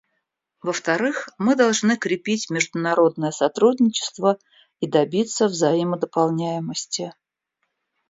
[0.63, 4.39] Во-вторых, мы должны крепить международное сотрудничество
[4.79, 7.13] и добиться взаимодополняемости.